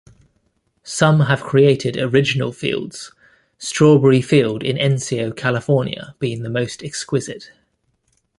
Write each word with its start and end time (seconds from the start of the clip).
Some 0.81 1.19
have 1.19 1.43
created 1.43 1.95
original 1.95 2.51
fields, 2.51 3.11
Strawberry 3.59 4.19
Field 4.23 4.63
in 4.63 4.77
Encino, 4.77 5.31
California 5.35 6.15
being 6.17 6.41
the 6.41 6.49
most 6.49 6.83
exquisite. 6.83 7.51